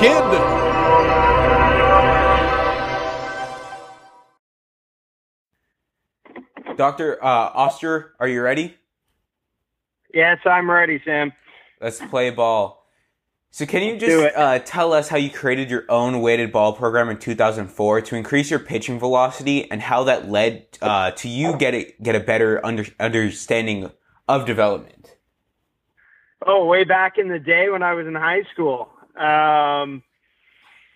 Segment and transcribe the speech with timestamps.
[0.00, 0.22] kid.
[6.76, 7.22] Dr.
[7.22, 8.74] Uh, Oster, are you ready?
[10.14, 11.32] Yes, I'm ready, Sam.
[11.80, 12.86] Let's play ball.
[13.50, 17.10] So, can you just uh, tell us how you created your own weighted ball program
[17.10, 21.74] in 2004 to increase your pitching velocity and how that led uh, to you get
[21.74, 23.90] a, get a better under, understanding
[24.28, 25.16] of development?
[26.46, 28.88] Oh, way back in the day when I was in high school.
[29.20, 30.02] Um,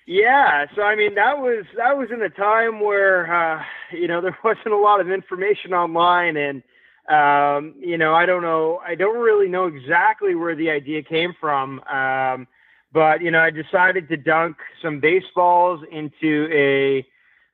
[0.06, 4.20] yeah, so I mean that was that was in a time where uh, you know
[4.22, 6.62] there wasn't a lot of information online, and
[7.08, 11.34] um, you know I don't know I don't really know exactly where the idea came
[11.38, 12.46] from, um,
[12.92, 17.06] but you know I decided to dunk some baseballs into a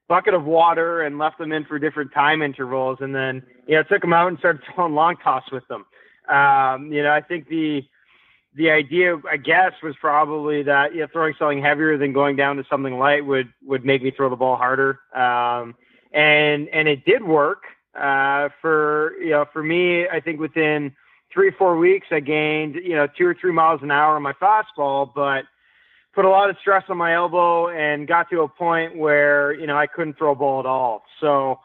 [0.09, 3.83] bucket of water and left them in for different time intervals, and then you know
[3.84, 5.84] took them out and started throwing long toss with them.
[6.28, 7.83] Um, you know I think the
[8.55, 12.57] the idea, I guess, was probably that you know, throwing something heavier than going down
[12.57, 15.01] to something light would would make me throw the ball harder.
[15.15, 15.75] Um,
[16.12, 17.62] and and it did work
[17.95, 20.09] uh, for you know for me.
[20.09, 20.92] I think within
[21.33, 24.23] three or four weeks, I gained you know two or three miles an hour on
[24.23, 25.45] my fastball, but
[26.12, 29.67] put a lot of stress on my elbow and got to a point where you
[29.67, 31.05] know I couldn't throw a ball at all.
[31.20, 31.61] So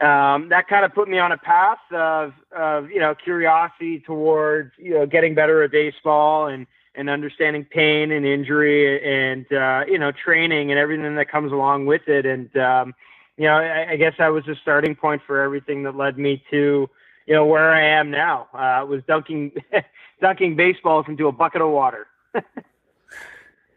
[0.00, 4.72] um, that kind of put me on a path of, of you know curiosity towards
[4.76, 9.98] you know getting better at baseball and and understanding pain and injury and uh, you
[9.98, 12.94] know training and everything that comes along with it and um,
[13.36, 16.42] you know I, I guess that was a starting point for everything that led me
[16.50, 16.88] to
[17.26, 19.52] you know where I am now uh, was dunking
[20.20, 22.06] dunking baseballs into a bucket of water.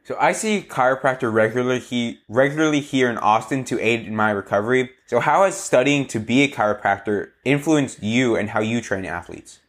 [0.07, 4.91] So I see chiropractor regularly he, regularly here in Austin to aid in my recovery.
[5.05, 9.59] So how has studying to be a chiropractor influenced you and how you train athletes?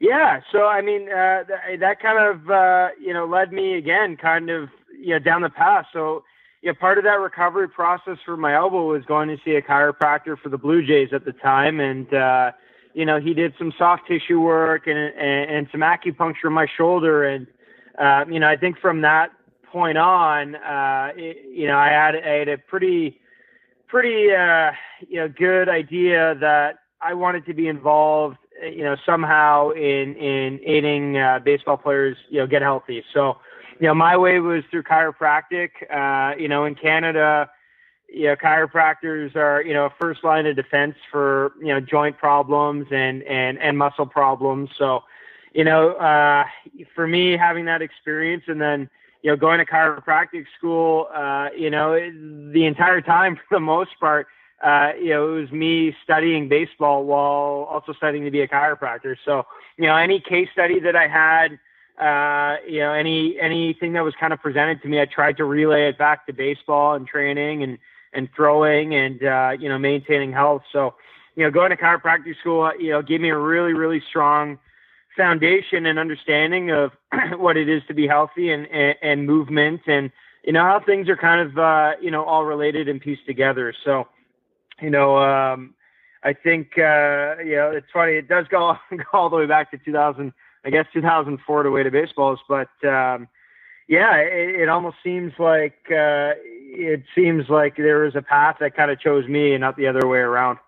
[0.00, 4.18] Yeah, so I mean uh, th- that kind of uh, you know led me again
[4.18, 5.86] kind of you know down the path.
[5.94, 6.22] So
[6.60, 9.62] you know part of that recovery process for my elbow was going to see a
[9.62, 12.52] chiropractor for the Blue Jays at the time, and uh,
[12.92, 16.66] you know he did some soft tissue work and and, and some acupuncture on my
[16.76, 17.46] shoulder, and
[18.00, 19.30] uh, you know I think from that
[19.70, 23.20] point on, uh, it, you know I had I had a pretty
[23.86, 24.72] pretty uh,
[25.08, 30.60] you know good idea that I wanted to be involved you know somehow in in
[30.64, 33.38] aiding uh, baseball players you know get healthy so
[33.80, 37.48] you know my way was through chiropractic uh you know in canada
[38.08, 42.86] you know chiropractors are you know first line of defense for you know joint problems
[42.90, 45.00] and and and muscle problems so
[45.52, 46.44] you know uh
[46.94, 48.88] for me having that experience and then
[49.22, 51.94] you know going to chiropractic school uh you know
[52.52, 54.26] the entire time for the most part
[54.62, 59.16] uh, you know, it was me studying baseball while also studying to be a chiropractor.
[59.24, 59.46] So,
[59.78, 61.58] you know, any case study that I had,
[61.98, 65.44] uh, you know, any anything that was kind of presented to me, I tried to
[65.44, 67.78] relay it back to baseball and training and
[68.12, 70.62] and throwing and uh, you know maintaining health.
[70.72, 70.94] So,
[71.36, 74.58] you know, going to chiropractic school, you know, gave me a really really strong
[75.20, 76.92] foundation and understanding of
[77.36, 80.10] what it is to be healthy and and, and movement and
[80.44, 83.74] you know how things are kind of uh, you know all related and pieced together.
[83.84, 84.08] So
[84.80, 85.74] you know, um,
[86.22, 88.12] I think, uh, you know, it's funny.
[88.12, 90.32] It does go, go all the way back to 2000,
[90.64, 92.40] I guess 2004 to way to baseballs.
[92.48, 93.28] But, um,
[93.88, 96.32] yeah, it, it almost seems like, uh,
[96.72, 99.86] it seems like there was a path that kind of chose me and not the
[99.86, 100.58] other way around.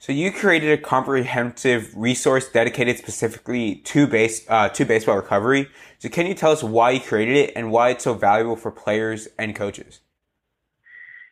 [0.00, 5.68] So you created a comprehensive resource dedicated specifically to base uh, to baseball recovery.
[5.98, 8.70] So can you tell us why you created it and why it's so valuable for
[8.70, 10.00] players and coaches?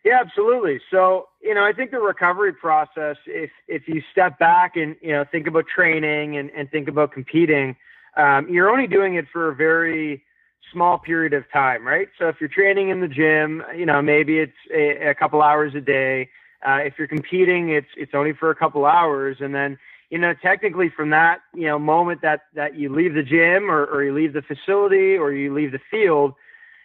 [0.04, 0.80] Yeah, absolutely.
[0.90, 5.12] So, you know, I think the recovery process, if if you step back and you
[5.12, 7.76] know think about training and, and think about competing,
[8.16, 10.24] um, you're only doing it for a very
[10.72, 12.08] small period of time, right?
[12.18, 15.72] So if you're training in the gym, you know, maybe it's a, a couple hours
[15.76, 16.28] a day.
[16.66, 19.78] Uh, if you're competing, it's it's only for a couple hours, and then
[20.10, 23.84] you know, technically from that you know moment that that you leave the gym or,
[23.86, 26.34] or you leave the facility or you leave the field,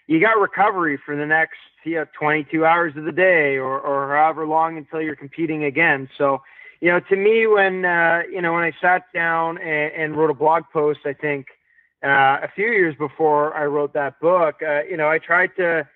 [0.08, 4.16] you got recovery for the next you know 22 hours of the day or or
[4.16, 6.10] however long until you're competing again.
[6.18, 6.42] So,
[6.80, 10.30] you know, to me, when uh, you know when I sat down and, and wrote
[10.30, 11.48] a blog post, I think
[12.04, 15.88] uh, a few years before I wrote that book, uh, you know, I tried to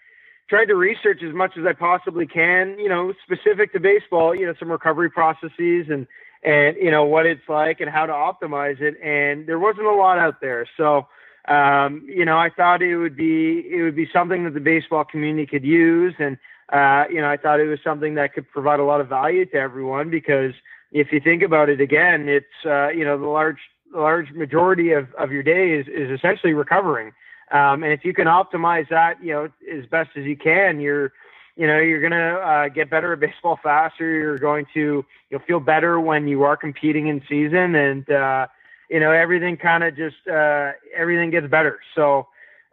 [0.50, 4.46] tried to research as much as I possibly can, you know, specific to baseball, you
[4.46, 6.08] know, some recovery processes and
[6.44, 8.96] and you know what it's like and how to optimize it.
[9.02, 11.08] And there wasn't a lot out there, so
[11.48, 15.04] um, you know, I thought it would be it would be something that the baseball
[15.04, 16.38] community could use, and
[16.72, 19.46] uh, you know, I thought it was something that could provide a lot of value
[19.48, 20.54] to everyone because
[20.92, 23.60] if you think about it again, it's uh, you know the large
[23.94, 27.12] large majority of, of your day is, is essentially recovering.
[27.52, 31.14] Um, and if you can optimize that, you know, as best as you can, you're,
[31.56, 34.10] you know, you're gonna uh, get better at baseball faster.
[34.10, 38.48] You're going to, you'll feel better when you are competing in season, and uh,
[38.90, 41.80] you know, everything kind of just uh, everything gets better.
[41.96, 42.28] So,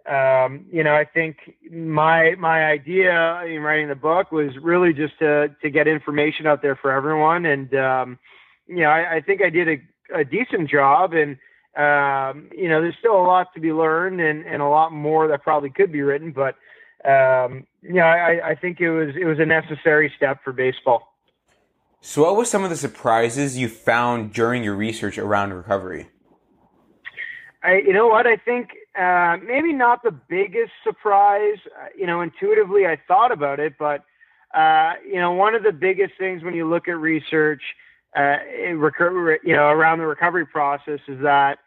[0.08, 5.18] um, you know, I think my my idea in writing the book was really just
[5.20, 8.18] to to get information out there for everyone, and um,
[8.66, 11.36] you know, I, I think I did a, a decent job, and
[11.76, 15.28] um, you know, there's still a lot to be learned, and and a lot more
[15.28, 16.56] that probably could be written, but
[17.08, 21.08] um, you know, I, I think it was it was a necessary step for baseball.
[22.00, 26.08] So, what were some of the surprises you found during your research around recovery?
[27.62, 28.26] I, you know what?
[28.26, 31.58] I think uh, maybe not the biggest surprise.
[31.66, 34.04] Uh, you know, intuitively I thought about it, but
[34.54, 37.62] uh, you know, one of the biggest things when you look at research,
[38.16, 41.58] uh, you know, around the recovery process is that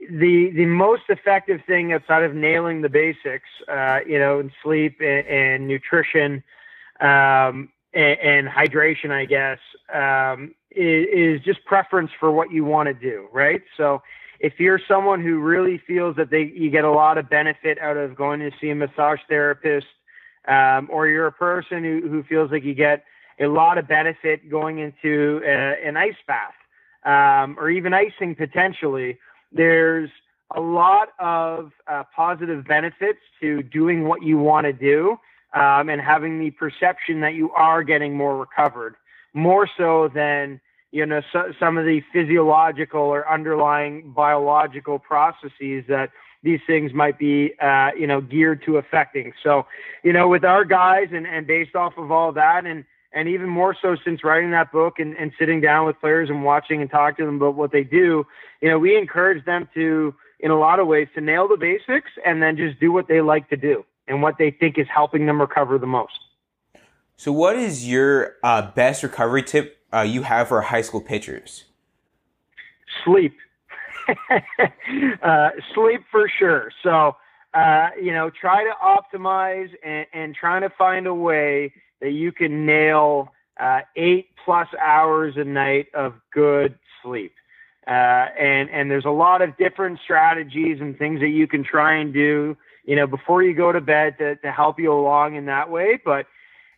[0.00, 5.00] the the most effective thing outside of nailing the basics, uh, you know, in sleep
[5.00, 6.42] and, and nutrition
[7.00, 9.58] um, and, and, hydration, I guess,
[9.92, 13.62] um, is, is, just preference for what you want to do, right?
[13.76, 14.02] So
[14.40, 17.96] if you're someone who really feels that they you get a lot of benefit out
[17.96, 19.86] of going to see a massage therapist,
[20.48, 23.04] um, or you're a person who, who feels like you get
[23.40, 26.54] a lot of benefit going into a, an ice bath,
[27.04, 29.18] um, or even icing potentially,
[29.52, 30.10] there's
[30.54, 35.18] a lot of uh, positive benefits to doing what you want to do
[35.54, 38.96] um, and having the perception that you are getting more recovered,
[39.32, 40.60] more so than
[40.90, 46.10] you know so, some of the physiological or underlying biological processes that
[46.42, 49.32] these things might be uh, you know geared to affecting.
[49.42, 49.66] So
[50.02, 52.84] you know with our guys and, and based off of all that and
[53.14, 56.44] and even more so since writing that book and, and sitting down with players and
[56.44, 58.26] watching and talking to them about what they do,
[58.60, 62.10] you know, we encourage them to, in a lot of ways, to nail the basics
[62.26, 65.26] and then just do what they like to do and what they think is helping
[65.26, 66.18] them recover the most.
[67.16, 71.64] So, what is your uh, best recovery tip uh, you have for high school pitchers?
[73.04, 73.36] Sleep.
[75.22, 76.72] uh, sleep for sure.
[76.82, 77.16] So,
[77.54, 82.32] uh, you know, try to optimize and, and trying to find a way that you
[82.32, 87.32] can nail uh, eight plus hours a night of good sleep.
[87.86, 87.90] Uh,
[88.38, 92.14] and and there's a lot of different strategies and things that you can try and
[92.14, 95.70] do, you know, before you go to bed to, to help you along in that
[95.70, 96.00] way.
[96.02, 96.26] But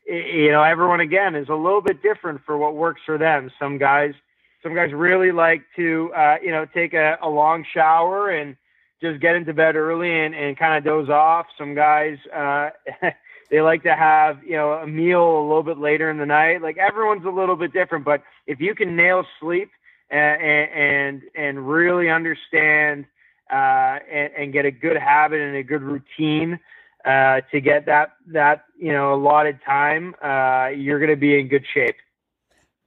[0.07, 3.51] you know, everyone again is a little bit different for what works for them.
[3.59, 4.15] Some guys,
[4.63, 8.57] some guys really like to, uh, you know, take a, a long shower and
[9.01, 11.47] just get into bed early and, and kind of doze off.
[11.59, 12.71] Some guys, uh,
[13.51, 16.63] they like to have you know a meal a little bit later in the night.
[16.63, 19.71] Like everyone's a little bit different, but if you can nail sleep
[20.11, 23.07] and and, and really understand
[23.51, 26.59] uh, and, and get a good habit and a good routine
[27.05, 31.49] uh, to get that that you know allotted time, uh, you're going to be in
[31.49, 31.97] good shape.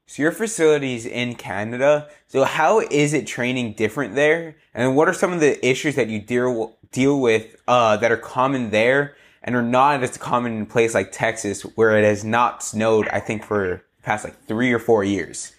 [0.07, 2.09] So your facilities in Canada.
[2.27, 4.55] So how is it training different there?
[4.73, 8.17] And what are some of the issues that you deal deal with uh, that are
[8.17, 12.23] common there and are not as common in a place like Texas where it has
[12.23, 15.53] not snowed, I think, for past like three or four years.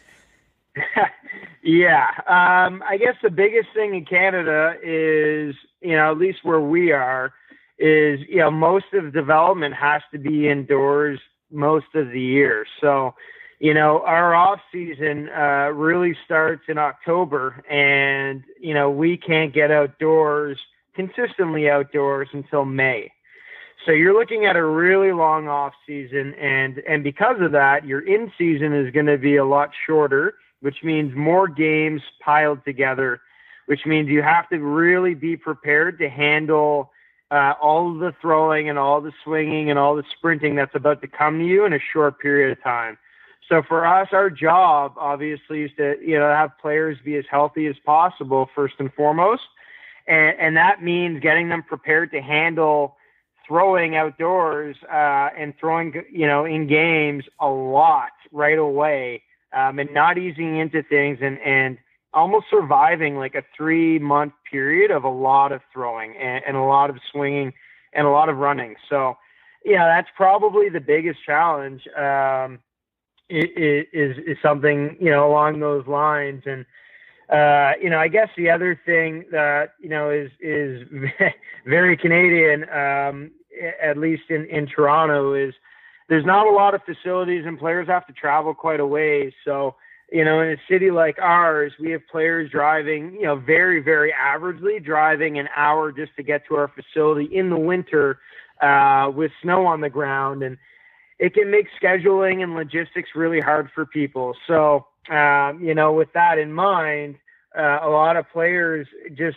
[1.63, 2.09] yeah.
[2.27, 6.93] Um, I guess the biggest thing in Canada is, you know, at least where we
[6.93, 7.33] are,
[7.79, 11.19] is, you know, most of development has to be indoors
[11.51, 12.67] most of the year.
[12.81, 13.15] So,
[13.61, 19.53] you know, our off season uh, really starts in October, and you know we can't
[19.53, 20.59] get outdoors
[20.97, 23.13] consistently outdoors until May.
[23.87, 28.01] So you're looking at a really long off season, and and because of that, your
[28.01, 33.21] in season is going to be a lot shorter, which means more games piled together,
[33.67, 36.93] which means you have to really be prepared to handle
[37.31, 41.09] uh, all the throwing and all the swinging and all the sprinting that's about to
[41.09, 42.99] come to you in a short period of time.
[43.49, 47.67] So for us, our job obviously is to you know have players be as healthy
[47.67, 49.43] as possible first and foremost,
[50.07, 52.97] and and that means getting them prepared to handle
[53.51, 59.93] throwing outdoors uh, and throwing, you know, in games a lot right away, um, and
[59.93, 61.77] not easing into things and and
[62.15, 66.63] almost surviving like a three month period of a lot of throwing and, and a
[66.63, 67.53] lot of swinging
[67.93, 68.77] and a lot of running.
[68.89, 69.17] So,
[69.65, 71.83] yeah, that's probably the biggest challenge.
[71.99, 72.61] Um,
[73.29, 76.65] is is something you know along those lines and.
[77.29, 80.83] Uh, you know, I guess the other thing that you know is is
[81.65, 83.31] very Canadian um,
[83.83, 85.55] at least in, in Toronto, is
[86.09, 89.33] there's not a lot of facilities and players have to travel quite a ways.
[89.45, 89.77] So,
[90.11, 94.13] you know, in a city like ours, we have players driving, you know, very, very
[94.13, 98.19] averagely driving an hour just to get to our facility in the winter
[98.61, 100.43] uh, with snow on the ground.
[100.43, 100.59] And
[101.21, 104.35] it can make scheduling and logistics really hard for people.
[104.49, 107.17] So, um, you know, with that in mind,
[107.57, 109.37] uh, a lot of players just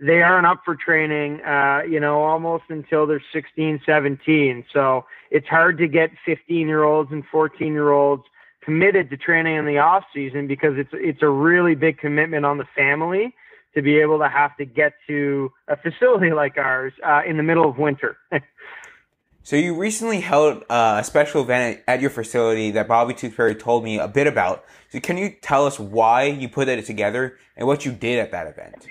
[0.00, 4.64] they aren't up for training, uh, you know, almost until they're 16, 17.
[4.72, 8.24] So it's hard to get 15 year olds and 14 year olds
[8.62, 12.58] committed to training in the off season because it's it's a really big commitment on
[12.58, 13.34] the family
[13.74, 17.42] to be able to have to get to a facility like ours uh, in the
[17.42, 18.16] middle of winter.
[19.42, 23.84] so you recently held uh, a special event at your facility that Bobby Tewksbury told
[23.84, 24.64] me a bit about.
[24.90, 28.32] So can you tell us why you put it together and what you did at
[28.32, 28.86] that event?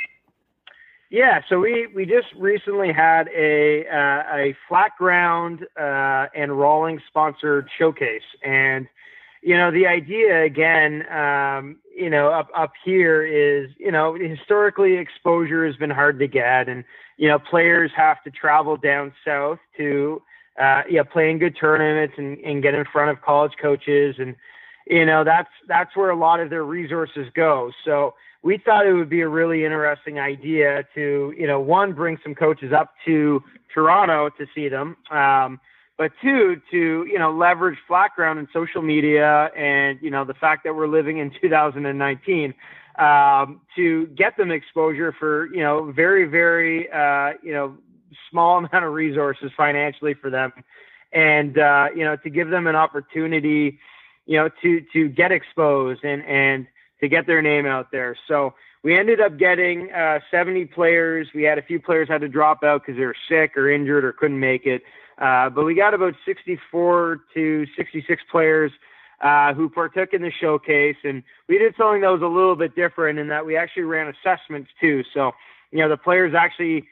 [1.13, 7.69] Yeah, so we, we just recently had a uh, a Flatground uh, and Rawlings sponsored
[7.77, 8.87] showcase, and
[9.43, 14.97] you know, the idea again, um, you know, up up here is, you know, historically
[14.97, 16.83] exposure has been hard to get, and
[17.17, 20.19] you know, players have to travel down south to,
[20.59, 24.35] uh, yeah, play in good tournaments and, and get in front of college coaches, and
[24.87, 27.71] you know, that's that's where a lot of their resources go.
[27.85, 32.17] So we thought it would be a really interesting idea to, you know, one bring
[32.23, 33.41] some coaches up to
[33.73, 34.97] Toronto to see them.
[35.09, 35.59] Um,
[35.97, 40.63] but two to you know leverage Flatground and social media and you know the fact
[40.63, 42.53] that we're living in 2019
[42.99, 47.77] um, to get them exposure for you know very very uh, you know
[48.29, 50.51] small amount of resources financially for them
[51.11, 53.79] and uh, you know to give them an opportunity
[54.25, 56.67] you know to to get exposed and and
[56.99, 58.53] to get their name out there so
[58.83, 62.63] we ended up getting uh, 70 players we had a few players had to drop
[62.63, 64.83] out because they were sick or injured or couldn't make it
[65.17, 68.71] uh, but we got about 64 to 66 players
[69.21, 72.75] uh, who partook in the showcase, and we did something that was a little bit
[72.75, 75.01] different in that we actually ran assessments too.
[75.13, 75.31] So,
[75.71, 76.85] you know, the players actually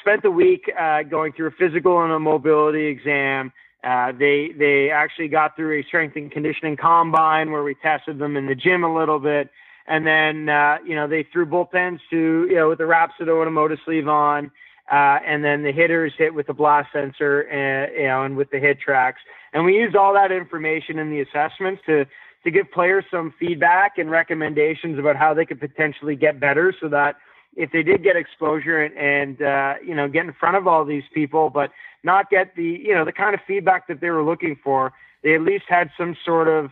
[0.00, 3.52] spent the week uh, going through a physical and a mobility exam.
[3.84, 8.36] Uh, they they actually got through a strength and conditioning combine where we tested them
[8.36, 9.50] in the gym a little bit,
[9.86, 13.48] and then uh, you know they threw bullpens to you know with the Rapsodo and
[13.48, 14.50] a Motus sleeve on.
[14.90, 18.50] Uh, and then the hitters hit with the blast sensor and, you know, and with
[18.50, 19.14] the HitTrax,
[19.54, 22.04] And we used all that information in the assessments to,
[22.44, 26.88] to give players some feedback and recommendations about how they could potentially get better so
[26.90, 27.16] that
[27.56, 30.84] if they did get exposure and, and uh, you know, get in front of all
[30.84, 31.70] these people, but
[32.02, 34.92] not get the, you know, the kind of feedback that they were looking for,
[35.22, 36.70] they at least had some sort of,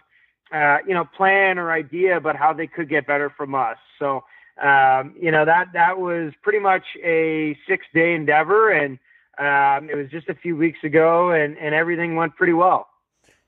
[0.53, 3.79] uh, you know, plan or idea about how they could get better from us.
[3.99, 4.25] So,
[4.61, 8.99] um, you know that that was pretty much a six day endeavor, and
[9.39, 12.89] um, it was just a few weeks ago, and and everything went pretty well.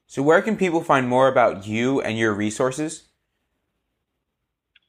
[0.06, 3.04] So, where can people find more about you and your resources?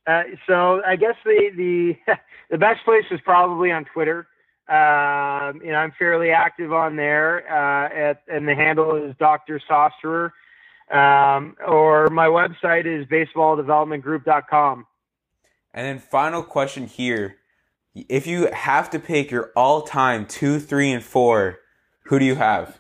[0.08, 1.98] Uh, so, I guess the the
[2.52, 4.28] the best place is probably on Twitter.
[4.68, 9.62] Um, you know, I'm fairly active on there, uh, at, and the handle is Dr.
[9.70, 10.32] Sosterer.
[10.92, 14.86] Um, or my website is baseballdevelopmentgroup.com.
[15.74, 17.38] And then final question here.
[17.96, 21.60] If you have to pick your all time two, three, and four,
[22.06, 22.80] who do you have?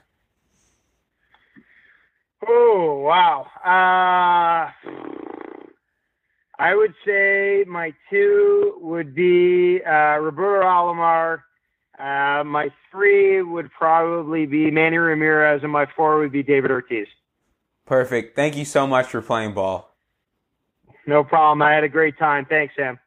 [2.48, 3.48] Oh, wow.
[3.63, 4.72] Uh,
[6.57, 11.41] I would say my two would be uh, Roberto Alomar.
[12.00, 17.07] Uh, my three would probably be Manny Ramirez, and my four would be David Ortiz.
[17.85, 18.35] Perfect.
[18.35, 19.95] Thank you so much for playing ball.
[21.05, 21.62] No problem.
[21.62, 22.45] I had a great time.
[22.45, 23.00] Thanks, Sam.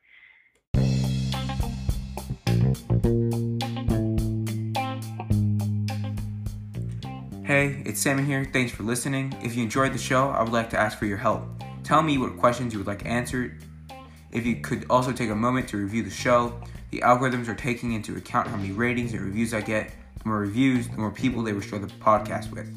[7.44, 8.44] Hey, it's Sammy here.
[8.52, 9.34] Thanks for listening.
[9.42, 11.48] If you enjoyed the show, I would like to ask for your help.
[11.88, 13.64] Tell me what questions you would like answered.
[14.30, 17.92] If you could also take a moment to review the show, the algorithms are taking
[17.92, 19.90] into account how many ratings and reviews I get.
[20.22, 22.68] The more reviews, the more people they will share the podcast with.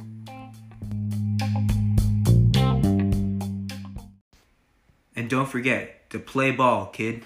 [5.17, 7.25] And don't forget to play ball, kid.